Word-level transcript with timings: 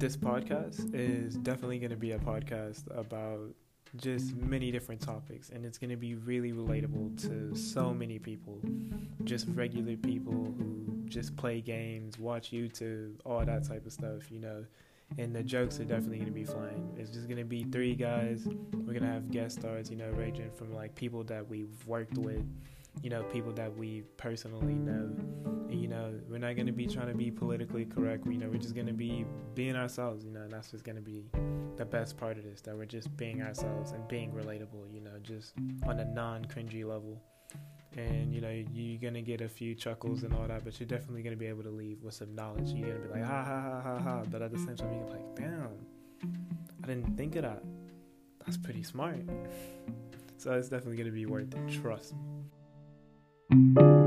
this 0.00 0.16
podcast 0.16 0.94
is 0.94 1.34
definitely 1.36 1.78
going 1.78 1.90
to 1.90 1.96
be 1.96 2.12
a 2.12 2.18
podcast 2.18 2.84
about 2.98 3.54
just 3.98 4.34
many 4.34 4.70
different 4.70 4.98
topics 4.98 5.50
and 5.50 5.66
it's 5.66 5.76
going 5.76 5.90
to 5.90 5.96
be 5.96 6.14
really 6.14 6.52
relatable 6.52 7.20
to 7.20 7.54
so 7.54 7.92
many 7.92 8.18
people. 8.18 8.58
Just 9.24 9.46
regular 9.48 9.96
people 9.96 10.54
who 10.56 10.86
just 11.04 11.36
play 11.36 11.60
games 11.60 12.18
watch 12.18 12.50
youtube 12.50 13.16
all 13.26 13.44
that 13.44 13.68
type 13.68 13.84
of 13.84 13.92
stuff 13.92 14.30
you 14.30 14.40
know. 14.40 14.64
And 15.18 15.36
the 15.36 15.42
jokes 15.42 15.78
are 15.80 15.84
definitely 15.84 16.18
going 16.18 16.28
to 16.28 16.32
be 16.32 16.44
flying. 16.44 16.94
It's 16.96 17.10
just 17.10 17.26
going 17.26 17.38
to 17.38 17.44
be 17.44 17.64
three 17.64 17.96
guys. 17.96 18.46
We're 18.72 18.94
going 18.94 19.02
to 19.02 19.08
have 19.08 19.30
guest 19.30 19.60
stars 19.60 19.90
you 19.90 19.96
know 19.96 20.08
ranging 20.12 20.50
from 20.52 20.72
like 20.74 20.94
people 20.94 21.24
that 21.24 21.46
we've 21.46 21.86
worked 21.86 22.16
with 22.16 22.46
you 23.02 23.10
know 23.10 23.22
people 23.24 23.52
that 23.52 23.76
we 23.76 24.02
personally 24.16 24.74
know 24.74 25.14
know 25.90 26.14
we're 26.28 26.38
not 26.38 26.54
going 26.54 26.66
to 26.66 26.72
be 26.72 26.86
trying 26.86 27.08
to 27.08 27.14
be 27.14 27.30
politically 27.30 27.84
correct. 27.84 28.26
You 28.26 28.38
know 28.38 28.48
we're 28.48 28.58
just 28.58 28.74
going 28.74 28.86
to 28.86 28.92
be 28.92 29.26
being 29.54 29.76
ourselves 29.76 30.24
you 30.24 30.30
know 30.30 30.42
and 30.42 30.52
that's 30.52 30.70
just 30.70 30.84
going 30.84 30.96
to 30.96 31.02
be 31.02 31.24
the 31.76 31.84
best 31.84 32.16
part 32.16 32.38
of 32.38 32.44
this 32.44 32.60
that 32.62 32.76
we're 32.76 32.86
just 32.86 33.14
being 33.16 33.42
ourselves 33.42 33.92
and 33.92 34.06
being 34.08 34.30
relatable 34.32 34.92
you 34.92 35.00
know 35.00 35.18
just 35.22 35.54
on 35.86 36.00
a 36.00 36.04
non-cringy 36.04 36.84
level. 36.84 37.20
And 37.96 38.32
you 38.32 38.40
know 38.40 38.50
you're 38.72 39.00
gonna 39.00 39.20
get 39.20 39.40
a 39.40 39.48
few 39.48 39.74
chuckles 39.74 40.22
and 40.22 40.32
all 40.32 40.46
that 40.46 40.64
but 40.64 40.78
you're 40.78 40.86
definitely 40.86 41.22
gonna 41.22 41.36
be 41.36 41.46
able 41.46 41.64
to 41.64 41.70
leave 41.70 42.02
with 42.02 42.14
some 42.14 42.34
knowledge. 42.34 42.68
You're 42.68 42.94
gonna 42.94 43.00
be 43.00 43.20
like 43.20 43.24
ha 43.24 43.44
ha 43.44 43.60
ha 43.60 43.80
ha 43.82 43.98
ha 43.98 44.22
but 44.30 44.42
at 44.42 44.52
the 44.52 44.58
same 44.58 44.76
time 44.76 44.92
you're 44.94 45.08
like 45.08 45.34
damn 45.34 45.70
i 46.84 46.86
didn't 46.86 47.16
think 47.16 47.34
of 47.36 47.42
that. 47.42 47.62
That's 48.46 48.56
pretty 48.56 48.82
smart. 48.82 49.20
So 50.38 50.52
it's 50.52 50.70
definitely 50.70 50.96
gonna 50.96 51.10
be 51.10 51.26
worth 51.26 51.54
it 51.54 51.82
trust 51.82 52.14
me 53.50 53.99